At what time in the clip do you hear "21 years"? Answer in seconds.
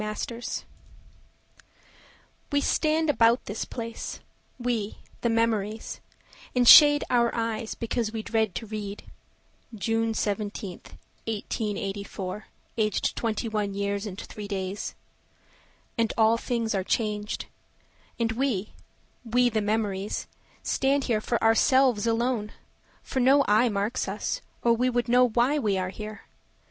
13.15-14.07